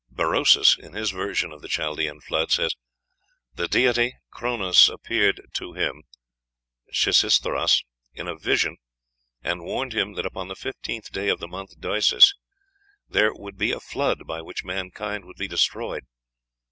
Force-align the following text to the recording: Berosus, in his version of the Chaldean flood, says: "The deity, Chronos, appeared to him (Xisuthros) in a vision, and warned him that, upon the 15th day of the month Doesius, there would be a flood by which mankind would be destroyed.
Berosus, 0.09 0.79
in 0.79 0.93
his 0.93 1.11
version 1.11 1.51
of 1.51 1.61
the 1.61 1.67
Chaldean 1.67 2.21
flood, 2.21 2.49
says: 2.51 2.71
"The 3.53 3.67
deity, 3.67 4.15
Chronos, 4.31 4.89
appeared 4.89 5.39
to 5.53 5.73
him 5.73 6.01
(Xisuthros) 6.91 7.83
in 8.11 8.27
a 8.27 8.35
vision, 8.35 8.77
and 9.43 9.63
warned 9.63 9.93
him 9.93 10.13
that, 10.13 10.25
upon 10.25 10.47
the 10.47 10.55
15th 10.55 11.11
day 11.11 11.29
of 11.29 11.39
the 11.39 11.47
month 11.47 11.79
Doesius, 11.79 12.33
there 13.07 13.31
would 13.31 13.57
be 13.59 13.71
a 13.71 13.79
flood 13.79 14.25
by 14.25 14.41
which 14.41 14.63
mankind 14.63 15.23
would 15.25 15.37
be 15.37 15.47
destroyed. 15.47 16.05